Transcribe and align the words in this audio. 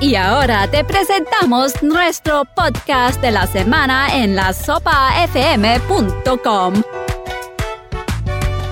Y 0.00 0.14
ahora 0.14 0.70
te 0.70 0.84
presentamos 0.84 1.82
nuestro 1.82 2.44
podcast 2.54 3.20
de 3.20 3.32
la 3.32 3.48
semana 3.48 4.22
en 4.22 4.36
la 4.36 4.52
sopafm.com. 4.52 4.94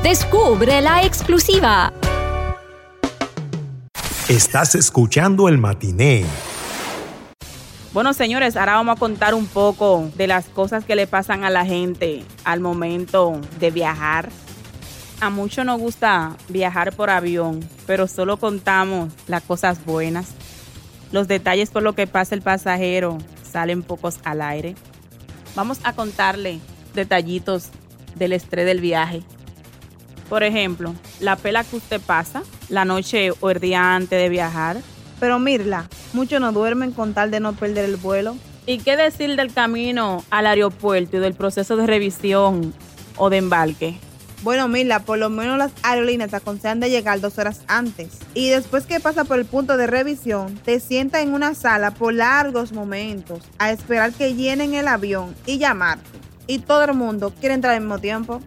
Descubre 0.04 0.80
la 0.80 1.02
exclusiva. 1.02 1.92
Estás 4.28 4.76
escuchando 4.76 5.48
el 5.48 5.58
matiné. 5.58 6.24
Bueno, 7.92 8.12
señores, 8.12 8.56
ahora 8.56 8.74
vamos 8.74 8.96
a 8.96 9.00
contar 9.00 9.34
un 9.34 9.48
poco 9.48 10.08
de 10.14 10.28
las 10.28 10.44
cosas 10.44 10.84
que 10.84 10.94
le 10.94 11.08
pasan 11.08 11.42
a 11.42 11.50
la 11.50 11.66
gente 11.66 12.22
al 12.44 12.60
momento 12.60 13.40
de 13.58 13.72
viajar. 13.72 14.28
A 15.20 15.30
muchos 15.30 15.66
nos 15.66 15.80
gusta 15.80 16.36
viajar 16.48 16.94
por 16.94 17.10
avión, 17.10 17.68
pero 17.84 18.06
solo 18.06 18.36
contamos 18.36 19.12
las 19.26 19.42
cosas 19.42 19.84
buenas. 19.84 20.28
Los 21.12 21.28
detalles 21.28 21.70
por 21.70 21.82
lo 21.82 21.94
que 21.94 22.06
pasa 22.06 22.34
el 22.34 22.42
pasajero 22.42 23.18
salen 23.42 23.82
pocos 23.82 24.18
al 24.24 24.42
aire. 24.42 24.74
Vamos 25.54 25.78
a 25.84 25.94
contarle 25.94 26.60
detallitos 26.94 27.70
del 28.16 28.32
estrés 28.32 28.66
del 28.66 28.80
viaje. 28.80 29.22
Por 30.28 30.42
ejemplo, 30.42 30.94
la 31.20 31.36
pela 31.36 31.62
que 31.62 31.76
usted 31.76 32.00
pasa 32.00 32.42
la 32.68 32.84
noche 32.84 33.30
o 33.40 33.50
el 33.50 33.60
día 33.60 33.94
antes 33.94 34.20
de 34.20 34.28
viajar. 34.28 34.78
Pero 35.20 35.38
Mirla, 35.38 35.88
muchos 36.12 36.40
no 36.40 36.52
duermen 36.52 36.92
con 36.92 37.14
tal 37.14 37.30
de 37.30 37.40
no 37.40 37.52
perder 37.54 37.84
el 37.84 37.96
vuelo. 37.96 38.36
¿Y 38.66 38.78
qué 38.78 38.96
decir 38.96 39.36
del 39.36 39.52
camino 39.52 40.24
al 40.30 40.46
aeropuerto 40.46 41.18
y 41.18 41.20
del 41.20 41.34
proceso 41.34 41.76
de 41.76 41.86
revisión 41.86 42.74
o 43.16 43.30
de 43.30 43.36
embarque? 43.36 43.98
Bueno, 44.42 44.68
Mila, 44.68 45.00
por 45.00 45.18
lo 45.18 45.30
menos 45.30 45.58
las 45.58 45.72
aerolíneas 45.82 46.30
te 46.30 46.36
aconsejan 46.36 46.78
de 46.78 46.90
llegar 46.90 47.20
dos 47.20 47.38
horas 47.38 47.62
antes. 47.68 48.18
Y 48.34 48.50
después 48.50 48.86
que 48.86 49.00
pasa 49.00 49.24
por 49.24 49.38
el 49.38 49.46
punto 49.46 49.76
de 49.76 49.86
revisión, 49.86 50.54
te 50.64 50.78
sienta 50.78 51.20
en 51.20 51.32
una 51.32 51.54
sala 51.54 51.92
por 51.92 52.14
largos 52.14 52.72
momentos 52.72 53.40
a 53.58 53.72
esperar 53.72 54.12
que 54.12 54.34
llenen 54.34 54.74
el 54.74 54.88
avión 54.88 55.34
y 55.46 55.58
llamarte. 55.58 56.18
Y 56.46 56.58
todo 56.60 56.84
el 56.84 56.94
mundo 56.94 57.32
quiere 57.40 57.54
entrar 57.54 57.74
al 57.74 57.80
mismo 57.80 57.98
tiempo. 57.98 58.40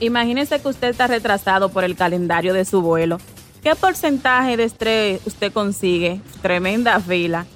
Imagínese 0.00 0.60
que 0.60 0.68
usted 0.68 0.88
está 0.88 1.06
retrasado 1.06 1.68
por 1.68 1.84
el 1.84 1.96
calendario 1.96 2.52
de 2.52 2.64
su 2.64 2.82
vuelo. 2.82 3.18
¿Qué 3.62 3.76
porcentaje 3.76 4.56
de 4.56 4.64
estrés 4.64 5.20
usted 5.24 5.52
consigue? 5.52 6.20
Tremenda 6.42 6.98
fila. 6.98 7.46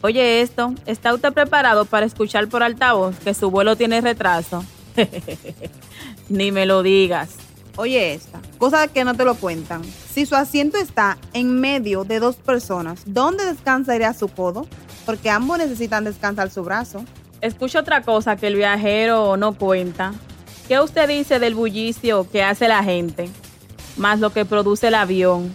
Oye 0.00 0.40
esto, 0.40 0.72
¿está 0.86 1.12
usted 1.12 1.32
preparado 1.32 1.84
para 1.84 2.06
escuchar 2.06 2.46
por 2.46 2.62
altavoz 2.62 3.18
que 3.18 3.34
su 3.34 3.50
vuelo 3.50 3.74
tiene 3.74 4.00
retraso? 4.00 4.64
Ni 6.28 6.52
me 6.52 6.66
lo 6.66 6.82
digas. 6.82 7.30
Oye 7.76 8.14
esta, 8.14 8.40
cosa 8.58 8.88
que 8.88 9.04
no 9.04 9.14
te 9.14 9.24
lo 9.24 9.34
cuentan. 9.34 9.82
Si 9.84 10.24
su 10.24 10.34
asiento 10.34 10.78
está 10.78 11.18
en 11.34 11.60
medio 11.60 12.04
de 12.04 12.20
dos 12.20 12.36
personas, 12.36 13.02
¿dónde 13.04 13.44
descansaría 13.44 14.14
su 14.14 14.28
codo? 14.28 14.66
Porque 15.04 15.30
ambos 15.30 15.58
necesitan 15.58 16.04
descansar 16.04 16.50
su 16.50 16.64
brazo. 16.64 17.04
Escucha 17.42 17.80
otra 17.80 18.02
cosa 18.02 18.36
que 18.36 18.46
el 18.46 18.56
viajero 18.56 19.36
no 19.36 19.52
cuenta. 19.52 20.14
¿Qué 20.68 20.80
usted 20.80 21.06
dice 21.06 21.38
del 21.38 21.54
bullicio 21.54 22.28
que 22.30 22.42
hace 22.42 22.66
la 22.66 22.82
gente? 22.82 23.28
Más 23.96 24.20
lo 24.20 24.30
que 24.30 24.44
produce 24.44 24.88
el 24.88 24.94
avión. 24.94 25.54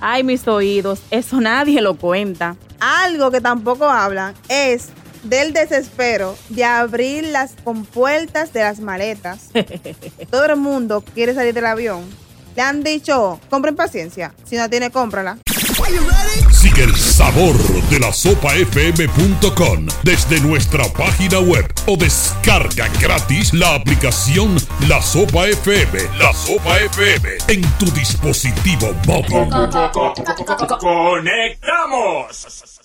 Ay, 0.00 0.24
mis 0.24 0.46
oídos, 0.46 1.00
eso 1.10 1.40
nadie 1.40 1.80
lo 1.80 1.96
cuenta. 1.96 2.56
Algo 2.80 3.30
que 3.30 3.40
tampoco 3.40 3.86
hablan 3.86 4.34
es 4.48 4.90
del 5.22 5.52
desespero 5.52 6.36
de 6.48 6.64
abrir 6.64 7.24
las 7.24 7.52
compuertas 7.64 8.52
de 8.52 8.60
las 8.60 8.80
maletas. 8.80 9.50
Todo 10.30 10.46
el 10.46 10.56
mundo 10.56 11.04
quiere 11.14 11.34
salir 11.34 11.54
del 11.54 11.66
avión. 11.66 12.04
Le 12.56 12.62
han 12.62 12.82
dicho, 12.82 13.40
compren 13.48 13.76
paciencia. 13.76 14.34
Si 14.44 14.56
no 14.56 14.68
tiene, 14.68 14.90
cómprala. 14.90 15.38
Sigue 16.52 16.84
el 16.84 16.94
sabor 16.94 17.56
de 17.90 17.98
la 17.98 18.12
sopafm.com 18.12 19.86
desde 20.04 20.40
nuestra 20.40 20.84
página 20.92 21.40
web 21.40 21.66
o 21.86 21.96
descarga 21.96 22.88
gratis 23.00 23.52
la 23.52 23.74
aplicación 23.74 24.56
La 24.86 25.02
Sopa 25.02 25.46
FM. 25.46 25.98
La 26.18 26.32
Sopa 26.32 26.78
FM 26.78 27.28
en 27.48 27.62
tu 27.78 27.86
dispositivo 27.86 28.94
móvil. 29.06 29.48
¡Conectamos! 30.78 32.81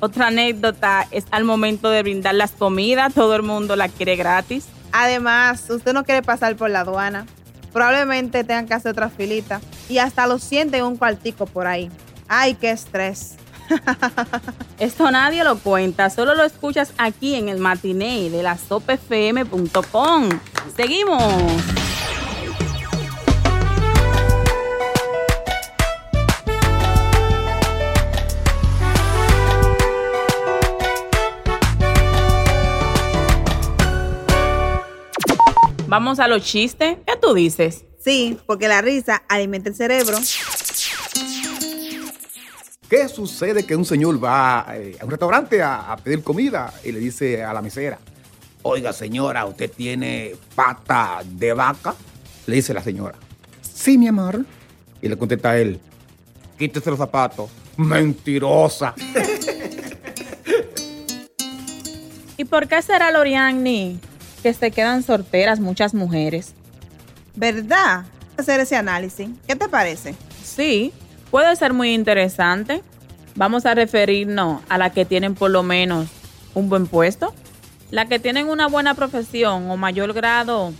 Otra 0.00 0.28
anécdota 0.28 1.06
es 1.10 1.24
al 1.30 1.44
momento 1.44 1.90
de 1.90 2.02
brindar 2.02 2.34
las 2.34 2.50
comidas, 2.52 3.14
todo 3.14 3.36
el 3.36 3.42
mundo 3.42 3.76
la 3.76 3.88
quiere 3.88 4.16
gratis. 4.16 4.66
Además, 4.90 5.68
usted 5.70 5.92
no 5.92 6.04
quiere 6.04 6.22
pasar 6.22 6.56
por 6.56 6.70
la 6.70 6.80
aduana. 6.80 7.26
Probablemente 7.72 8.44
tengan 8.44 8.66
que 8.66 8.74
hacer 8.74 8.92
otra 8.92 9.08
filita 9.08 9.60
y 9.88 9.98
hasta 9.98 10.26
lo 10.26 10.38
sienten 10.38 10.84
un 10.84 10.96
cuartico 10.96 11.46
por 11.46 11.66
ahí. 11.66 11.90
¡Ay, 12.28 12.54
qué 12.54 12.70
estrés! 12.70 13.36
Esto 14.78 15.10
nadie 15.10 15.44
lo 15.44 15.56
cuenta, 15.58 16.10
solo 16.10 16.34
lo 16.34 16.44
escuchas 16.44 16.92
aquí 16.98 17.34
en 17.34 17.48
el 17.48 17.58
matiné 17.58 18.28
de 18.28 18.42
la 18.42 18.58
sopfm.com. 18.58 20.28
Seguimos. 20.76 21.81
Vamos 35.92 36.18
a 36.20 36.26
los 36.26 36.42
chistes. 36.42 36.96
¿Qué 37.06 37.18
tú 37.20 37.34
dices? 37.34 37.84
Sí, 38.02 38.38
porque 38.46 38.66
la 38.66 38.80
risa 38.80 39.24
alimenta 39.28 39.68
el 39.68 39.74
cerebro. 39.74 40.16
¿Qué 42.88 43.08
sucede 43.08 43.66
que 43.66 43.76
un 43.76 43.84
señor 43.84 44.24
va 44.24 44.64
eh, 44.70 44.96
a 44.98 45.04
un 45.04 45.10
restaurante 45.10 45.60
a, 45.60 45.92
a 45.92 45.98
pedir 45.98 46.22
comida 46.22 46.72
y 46.82 46.92
le 46.92 46.98
dice 46.98 47.44
a 47.44 47.52
la 47.52 47.60
mesera, 47.60 47.98
oiga 48.62 48.94
señora, 48.94 49.44
¿usted 49.44 49.70
tiene 49.70 50.34
pata 50.54 51.20
de 51.26 51.52
vaca? 51.52 51.94
Le 52.46 52.56
dice 52.56 52.72
la 52.72 52.82
señora, 52.82 53.18
sí 53.60 53.98
mi 53.98 54.08
amor. 54.08 54.46
Y 55.02 55.08
le 55.10 55.18
contesta 55.18 55.50
a 55.50 55.58
él, 55.58 55.78
quítese 56.58 56.88
los 56.88 56.98
zapatos, 56.98 57.50
mentirosa. 57.76 58.94
¿Y 62.38 62.46
por 62.46 62.66
qué 62.66 62.80
será 62.80 63.10
Loriani 63.10 64.00
que 64.42 64.52
se 64.54 64.70
quedan 64.70 65.02
solteras 65.02 65.60
muchas 65.60 65.94
mujeres? 65.94 66.54
¿Verdad? 67.34 68.04
Hacer 68.36 68.60
ese 68.60 68.76
análisis. 68.76 69.28
¿Qué 69.46 69.56
te 69.56 69.68
parece? 69.68 70.14
Sí, 70.42 70.92
puede 71.30 71.54
ser 71.56 71.72
muy 71.72 71.94
interesante. 71.94 72.82
Vamos 73.34 73.64
a 73.64 73.74
referirnos 73.74 74.60
a 74.68 74.78
las 74.78 74.92
que 74.92 75.04
tienen 75.04 75.34
por 75.34 75.50
lo 75.50 75.62
menos 75.62 76.08
un 76.54 76.68
buen 76.68 76.86
puesto, 76.86 77.34
las 77.92 78.08
que 78.08 78.18
tienen 78.18 78.48
una 78.48 78.68
buena 78.68 78.94
profesión 78.94 79.70
o 79.70 79.76
mayor 79.76 80.14
grado 80.14 80.72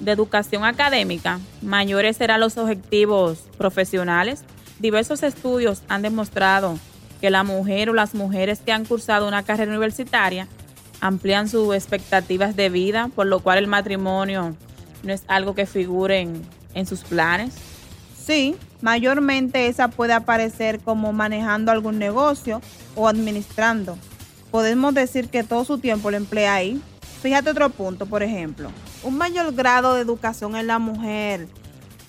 de 0.00 0.12
educación 0.12 0.64
académica, 0.64 1.40
mayores 1.62 2.18
serán 2.18 2.40
los 2.40 2.58
objetivos 2.58 3.38
profesionales. 3.56 4.44
Diversos 4.78 5.22
estudios 5.22 5.82
han 5.88 6.02
demostrado 6.02 6.78
que 7.20 7.30
la 7.30 7.42
mujer 7.42 7.90
o 7.90 7.94
las 7.94 8.14
mujeres 8.14 8.60
que 8.60 8.72
han 8.72 8.84
cursado 8.84 9.26
una 9.26 9.42
carrera 9.42 9.70
universitaria 9.70 10.46
amplían 11.00 11.48
sus 11.48 11.74
expectativas 11.74 12.56
de 12.56 12.70
vida, 12.70 13.10
por 13.14 13.26
lo 13.26 13.40
cual 13.40 13.58
el 13.58 13.66
matrimonio 13.66 14.54
no 15.02 15.12
es 15.12 15.22
algo 15.28 15.54
que 15.54 15.66
figure 15.66 16.20
en, 16.20 16.42
en 16.74 16.86
sus 16.86 17.00
planes. 17.00 17.54
Sí, 18.16 18.56
mayormente 18.82 19.68
esa 19.68 19.88
puede 19.88 20.12
aparecer 20.12 20.80
como 20.80 21.12
manejando 21.12 21.72
algún 21.72 21.98
negocio 21.98 22.60
o 22.94 23.08
administrando. 23.08 23.96
Podemos 24.50 24.94
decir 24.94 25.28
que 25.28 25.44
todo 25.44 25.64
su 25.64 25.78
tiempo 25.78 26.10
lo 26.10 26.16
emplea 26.16 26.54
ahí. 26.54 26.80
Fíjate 27.22 27.50
otro 27.50 27.70
punto, 27.70 28.06
por 28.06 28.22
ejemplo. 28.22 28.70
Un 29.02 29.16
mayor 29.16 29.54
grado 29.54 29.94
de 29.94 30.02
educación 30.02 30.56
en 30.56 30.66
la 30.66 30.78
mujer 30.78 31.48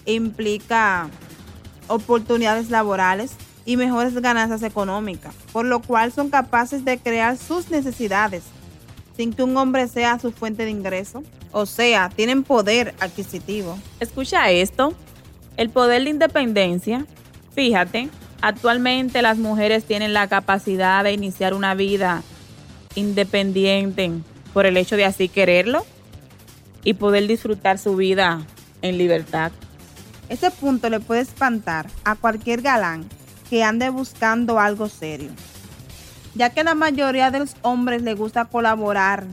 implica 0.06 1.10
oportunidades 1.88 2.70
laborales 2.70 3.32
y 3.66 3.78
mejores 3.78 4.14
ganancias 4.16 4.64
económicas, 4.64 5.36
por 5.52 5.66
lo 5.66 5.82
cual 5.82 6.12
son 6.12 6.30
capaces 6.30 6.86
de 6.86 6.98
crear 6.98 7.38
sus 7.38 7.70
necesidades 7.70 8.44
sin 9.20 9.34
que 9.34 9.44
un 9.44 9.58
hombre 9.58 9.86
sea 9.90 10.18
su 10.18 10.32
fuente 10.32 10.64
de 10.64 10.72
ingreso. 10.72 11.24
O 11.52 11.66
sea, 11.66 12.08
tienen 12.08 12.44
poder 12.44 12.96
adquisitivo. 13.02 13.78
Escucha 14.00 14.50
esto, 14.50 14.94
el 15.58 15.70
poder 15.70 16.06
de 16.06 16.12
independencia. 16.12 17.06
Fíjate, 17.54 18.08
actualmente 18.42 19.22
las 19.22 19.38
mujeres 19.38 19.84
tienen 19.84 20.14
la 20.14 20.30
capacidad 20.30 21.04
de 21.04 21.12
iniciar 21.12 21.54
una 21.54 21.76
vida 21.76 22.24
independiente 22.96 24.10
por 24.54 24.66
el 24.66 24.78
hecho 24.78 24.96
de 24.96 25.04
así 25.04 25.28
quererlo 25.28 25.86
y 26.86 26.94
poder 26.94 27.28
disfrutar 27.28 27.78
su 27.78 27.98
vida 27.98 28.46
en 28.82 28.98
libertad. 28.98 29.52
Ese 30.30 30.50
punto 30.50 30.90
le 30.90 31.02
puede 31.02 31.20
espantar 31.20 31.88
a 32.06 32.16
cualquier 32.16 32.62
galán 32.62 33.04
que 33.50 33.66
ande 33.66 33.90
buscando 33.90 34.62
algo 34.62 34.88
serio, 34.88 35.32
ya 36.36 36.50
que 36.50 36.64
la 36.64 36.76
mayoría 36.76 37.32
de 37.32 37.40
los 37.40 37.56
hombres 37.62 38.02
les 38.02 38.18
gusta 38.18 38.46
colaborar 38.46 39.26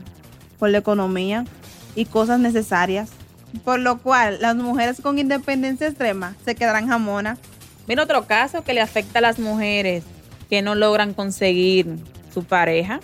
con 0.59 0.71
la 0.71 0.79
economía 0.79 1.45
y 1.95 2.05
cosas 2.05 2.39
necesarias, 2.39 3.09
por 3.63 3.79
lo 3.79 3.99
cual 3.99 4.37
las 4.41 4.55
mujeres 4.55 5.01
con 5.01 5.19
independencia 5.19 5.87
extrema 5.87 6.35
se 6.45 6.55
quedarán 6.55 6.87
jamonas. 6.87 7.39
Mira 7.87 8.03
otro 8.03 8.25
caso 8.25 8.63
que 8.63 8.73
le 8.73 8.81
afecta 8.81 9.19
a 9.19 9.21
las 9.21 9.39
mujeres 9.39 10.03
que 10.49 10.61
no 10.61 10.75
logran 10.75 11.13
conseguir 11.13 11.97
su 12.33 12.43
pareja. 12.43 12.99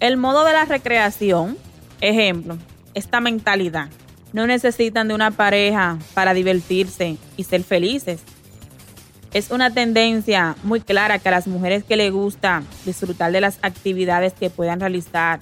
El 0.00 0.16
modo 0.16 0.44
de 0.44 0.52
la 0.52 0.64
recreación, 0.64 1.56
ejemplo, 2.00 2.58
esta 2.94 3.20
mentalidad. 3.20 3.88
No 4.32 4.46
necesitan 4.46 5.08
de 5.08 5.14
una 5.14 5.30
pareja 5.30 5.98
para 6.14 6.34
divertirse 6.34 7.16
y 7.36 7.44
ser 7.44 7.64
felices. 7.64 8.20
Es 9.32 9.50
una 9.50 9.72
tendencia 9.72 10.56
muy 10.62 10.80
clara 10.80 11.18
que 11.18 11.28
a 11.28 11.32
las 11.32 11.46
mujeres 11.46 11.84
que 11.84 11.96
les 11.96 12.10
gusta 12.10 12.62
disfrutar 12.86 13.30
de 13.30 13.42
las 13.42 13.58
actividades 13.60 14.32
que 14.32 14.48
puedan 14.48 14.80
realizar 14.80 15.40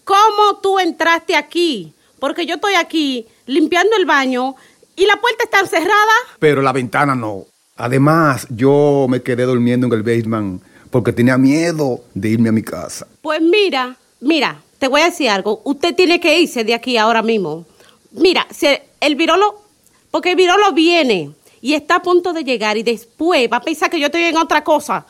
¿Cómo 0.03 0.57
tú 0.61 0.79
entraste 0.79 1.35
aquí? 1.35 1.93
Porque 2.19 2.45
yo 2.45 2.55
estoy 2.55 2.73
aquí 2.73 3.27
limpiando 3.45 3.95
el 3.95 4.05
baño 4.05 4.55
y 4.95 5.05
la 5.05 5.17
puerta 5.21 5.43
está 5.43 5.65
cerrada. 5.67 6.13
Pero 6.39 6.61
la 6.61 6.73
ventana 6.73 7.13
no. 7.15 7.45
Además, 7.75 8.47
yo 8.49 9.05
me 9.07 9.21
quedé 9.21 9.43
durmiendo 9.43 9.85
en 9.85 9.93
el 9.93 10.01
basement 10.01 10.63
porque 10.89 11.13
tenía 11.13 11.37
miedo 11.37 12.01
de 12.15 12.29
irme 12.29 12.49
a 12.49 12.51
mi 12.51 12.63
casa. 12.63 13.07
Pues 13.21 13.39
mira, 13.39 13.95
mira, 14.19 14.61
te 14.79 14.87
voy 14.87 15.01
a 15.01 15.05
decir 15.05 15.29
algo. 15.29 15.61
Usted 15.63 15.95
tiene 15.95 16.19
que 16.19 16.39
irse 16.39 16.63
de 16.63 16.73
aquí 16.73 16.97
ahora 16.97 17.21
mismo. 17.21 17.65
Mira, 18.11 18.47
si 18.49 18.67
el 18.99 19.15
virolo, 19.15 19.61
porque 20.09 20.31
el 20.31 20.35
virolo 20.37 20.71
viene 20.73 21.31
y 21.61 21.73
está 21.73 21.95
a 21.95 22.01
punto 22.01 22.33
de 22.33 22.43
llegar 22.43 22.77
y 22.77 22.83
después 22.83 23.49
va 23.51 23.57
a 23.57 23.61
pensar 23.61 23.89
que 23.89 23.99
yo 23.99 24.07
estoy 24.07 24.23
en 24.23 24.37
otra 24.37 24.63
cosa. 24.63 25.05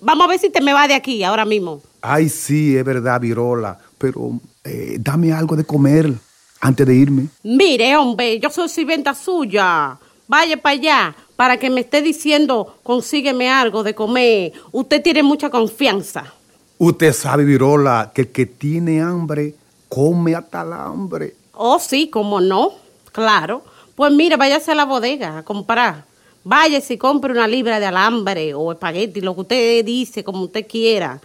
Vamos 0.00 0.24
a 0.24 0.28
ver 0.28 0.38
si 0.38 0.50
te 0.50 0.60
me 0.60 0.72
va 0.72 0.86
de 0.86 0.94
aquí 0.94 1.22
ahora 1.22 1.44
mismo. 1.44 1.82
Ay, 2.00 2.28
sí, 2.28 2.76
es 2.76 2.84
verdad, 2.84 3.20
Virola, 3.20 3.78
pero 3.98 4.32
eh, 4.64 4.96
dame 4.98 5.32
algo 5.32 5.56
de 5.56 5.64
comer 5.64 6.12
antes 6.60 6.86
de 6.86 6.94
irme. 6.94 7.26
Mire, 7.42 7.96
hombre, 7.96 8.38
yo 8.38 8.50
soy 8.50 8.68
sirvienta 8.68 9.14
suya. 9.14 9.98
Vaya 10.28 10.56
para 10.56 10.74
allá 10.74 11.16
para 11.36 11.58
que 11.58 11.70
me 11.70 11.80
esté 11.80 12.02
diciendo, 12.02 12.78
consígueme 12.82 13.50
algo 13.50 13.82
de 13.82 13.94
comer. 13.94 14.52
Usted 14.70 15.02
tiene 15.02 15.22
mucha 15.22 15.50
confianza. 15.50 16.32
Usted 16.78 17.12
sabe, 17.12 17.44
Virola, 17.44 18.12
que 18.14 18.22
el 18.22 18.28
que 18.28 18.46
tiene 18.46 19.00
hambre 19.00 19.54
come 19.88 20.34
hasta 20.34 20.62
el 20.62 20.72
hambre. 20.72 21.34
Oh, 21.54 21.78
sí, 21.78 22.08
cómo 22.08 22.40
no, 22.40 22.70
claro. 23.10 23.64
Pues 23.94 24.12
mire, 24.12 24.36
váyase 24.36 24.72
a 24.72 24.74
la 24.74 24.84
bodega 24.84 25.38
a 25.38 25.42
comprar. 25.42 26.04
Váyase 26.44 26.94
y 26.94 26.98
compre 26.98 27.32
una 27.32 27.46
libra 27.46 27.78
de 27.78 27.86
alambre 27.86 28.54
o 28.54 28.72
espagueti, 28.72 29.20
lo 29.20 29.34
que 29.34 29.40
usted 29.42 29.84
dice, 29.84 30.24
como 30.24 30.44
usted 30.44 30.66
quiera. 30.66 31.20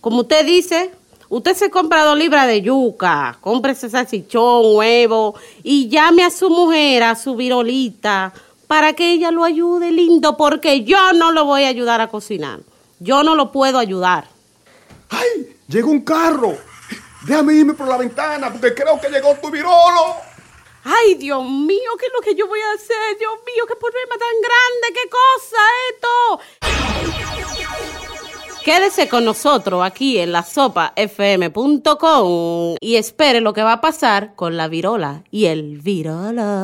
Como 0.00 0.20
usted 0.20 0.44
dice, 0.44 0.90
usted 1.28 1.54
se 1.54 1.70
compra 1.70 2.04
dos 2.04 2.18
libras 2.18 2.46
de 2.46 2.60
yuca, 2.60 3.38
cómprese 3.40 3.88
salchichón, 3.88 4.76
huevo 4.76 5.34
y 5.62 5.88
llame 5.88 6.24
a 6.24 6.30
su 6.30 6.50
mujer, 6.50 7.04
a 7.04 7.14
su 7.14 7.34
virolita, 7.34 8.32
para 8.66 8.92
que 8.92 9.12
ella 9.12 9.30
lo 9.30 9.44
ayude, 9.44 9.90
lindo, 9.90 10.36
porque 10.36 10.84
yo 10.84 11.12
no 11.12 11.30
lo 11.30 11.44
voy 11.44 11.64
a 11.64 11.68
ayudar 11.68 12.00
a 12.00 12.08
cocinar. 12.08 12.60
Yo 13.00 13.22
no 13.22 13.34
lo 13.34 13.52
puedo 13.52 13.78
ayudar. 13.78 14.26
¡Ay! 15.08 15.56
Llegó 15.68 15.90
un 15.90 16.02
carro. 16.02 16.56
Déjame 17.26 17.54
irme 17.54 17.74
por 17.74 17.88
la 17.88 17.96
ventana 17.96 18.50
porque 18.50 18.74
creo 18.74 19.00
que 19.00 19.08
llegó 19.08 19.34
tu 19.40 19.50
virolo. 19.50 20.31
Ay, 20.84 21.14
Dios 21.14 21.44
mío, 21.44 21.90
¿qué 21.98 22.06
es 22.06 22.12
lo 22.12 22.20
que 22.20 22.34
yo 22.34 22.48
voy 22.48 22.58
a 22.60 22.72
hacer? 22.72 23.16
Dios 23.18 23.32
mío, 23.46 23.64
qué 23.68 23.74
problema 23.76 24.16
tan 24.18 24.40
grande, 24.42 24.92
qué 24.94 25.08
cosa 25.08 25.56
esto. 25.92 26.40
Quédese 28.64 29.08
con 29.08 29.24
nosotros 29.24 29.84
aquí 29.84 30.18
en 30.18 30.32
la 30.32 30.42
sopafm.com 30.42 31.06
y 32.80 32.96
espere 32.96 33.40
lo 33.40 33.52
que 33.52 33.62
va 33.62 33.74
a 33.74 33.80
pasar 33.80 34.34
con 34.34 34.56
la 34.56 34.66
virola 34.68 35.22
y 35.30 35.46
el 35.46 35.78
virola. 35.78 36.62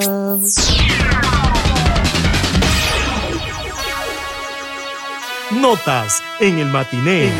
Notas 5.51 6.23
en 6.41 6.59
el 6.59 6.67
matiné. 6.67 7.33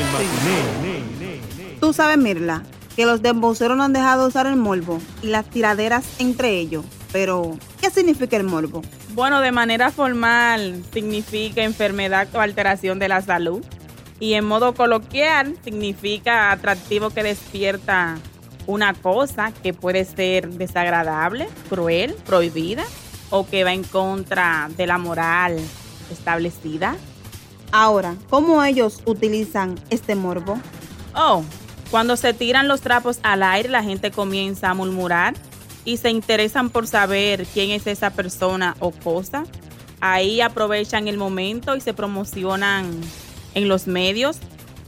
Tú 1.81 1.93
sabes, 1.93 2.19
Mirla, 2.19 2.65
que 2.99 3.07
los 3.07 3.23
demboceros 3.23 3.77
no 3.77 3.85
han 3.85 3.93
dejado 3.93 4.23
de 4.23 4.29
usar 4.31 4.49
el 4.49 4.57
morbo 4.57 5.01
y 5.23 5.29
las 5.29 5.49
tiraderas 5.49 6.05
entre 6.19 6.59
ellos. 6.59 6.85
Pero, 7.13 7.57
¿qué 7.81 7.91
significa 7.91 8.37
el 8.37 8.43
morbo? 8.43 8.83
Bueno, 9.15 9.41
de 9.41 9.53
manera 9.53 9.93
formal 9.93 10.83
significa 10.93 11.63
enfermedad 11.63 12.27
o 12.35 12.41
alteración 12.41 12.99
de 12.99 13.07
la 13.07 13.23
salud. 13.23 13.65
Y 14.19 14.35
en 14.35 14.45
modo 14.47 14.75
coloquial 14.75 15.57
significa 15.63 16.51
atractivo 16.51 17.11
que 17.11 17.23
despierta 17.23 18.17
una 18.67 18.95
cosa 18.95 19.53
que 19.63 19.73
puede 19.73 20.05
ser 20.05 20.49
desagradable, 20.55 21.49
cruel, 21.69 22.17
prohibida 22.27 22.83
o 23.31 23.47
que 23.47 23.63
va 23.63 23.75
en 23.75 23.85
contra 23.85 24.71
de 24.77 24.89
la 24.89 24.99
moral 24.99 25.57
establecida. 26.11 26.97
Ahora, 27.71 28.17
¿cómo 28.29 28.65
ellos 28.65 29.03
utilizan 29.05 29.79
este 29.89 30.17
morbo? 30.17 30.59
Oh, 31.15 31.45
cuando 31.91 32.17
se 32.17 32.35
tiran 32.35 32.69
los 32.69 32.83
trapos 32.83 33.19
al 33.23 33.43
aire, 33.43 33.69
la 33.69 33.83
gente 33.83 34.11
comienza 34.11 34.71
a 34.71 34.75
murmurar 34.75 35.35
y 35.85 35.97
se 35.97 36.11
interesan 36.11 36.69
por 36.69 36.87
saber 36.87 37.47
quién 37.47 37.71
es 37.71 37.87
esa 37.87 38.11
persona 38.11 38.77
o 38.79 38.91
cosa. 38.91 39.45
Ahí 40.01 40.41
aprovechan 40.41 41.09
el 41.09 41.17
momento 41.17 41.77
y 41.77 41.81
se 41.81 41.95
promocionan 41.95 42.91
en 43.55 43.69
los 43.69 43.87
medios. 43.87 44.39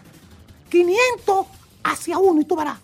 500 0.71 1.47
hacia 1.85 2.19
uno 2.19 2.41
y 2.41 2.45
tú 2.45 2.57
verás. 2.57 2.79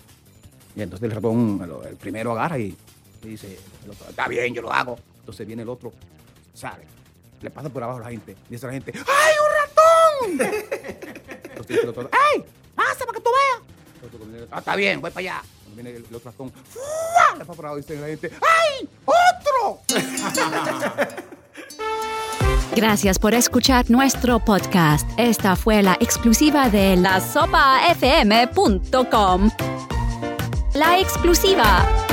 Y 0.75 0.83
entonces 0.83 1.09
el 1.09 1.15
ratón, 1.15 1.61
el, 1.89 1.97
primero 1.97 2.33
agarra 2.33 2.59
y 2.59 2.77
le 3.23 3.31
dice, 3.31 3.59
el 3.85 3.91
otro, 3.91 4.09
está 4.11 4.29
bien, 4.29 4.53
yo 4.53 4.63
lo 4.63 4.73
hago. 4.73 4.99
Entonces 5.21 5.47
viene 5.47 5.63
el 5.63 5.69
otro, 5.69 5.93
sale, 6.53 6.85
le 7.41 7.51
pasa 7.51 7.69
por 7.69 7.83
abajo 7.83 7.99
a 7.99 8.03
la 8.03 8.11
gente, 8.11 8.37
dice 8.49 8.67
a 8.67 8.69
la 8.69 8.75
gente, 8.75 8.93
¡ay, 8.95 9.35
ratón! 11.87 12.09
¡ay, 12.13 12.45
pasa 12.75 13.07
para 13.07 13.19
que 13.19 13.21
tú 13.25 13.31
veas! 13.31 13.61
"Ah, 14.51 14.59
está 14.59 14.77
bien, 14.77 15.01
voy 15.01 15.11
para 15.11 15.21
allá. 15.21 15.43
Cuando 15.65 15.83
viene 15.83 15.91
el, 15.99 16.05
el 16.09 16.15
otro 16.15 16.31
ratón, 16.31 16.53
¡fua! 16.71 17.37
le 17.39 17.45
por 17.45 17.65
abajo 17.65 17.79
y 17.79 17.81
dice 17.83 17.97
la 18.01 18.07
gente, 18.07 18.31
¡ay, 18.41 18.89
otro! 19.05 19.81
Gracias 22.75 23.19
por 23.19 23.33
escuchar 23.35 23.91
nuestro 23.91 24.39
podcast. 24.39 25.09
Esta 25.17 25.57
fue 25.57 25.83
la 25.83 25.95
exclusiva 26.01 26.69
de 26.69 26.97
la 26.97 27.21
sopafm.com. 27.21 28.31
La 30.75 30.99
exclusiva. 31.01 32.06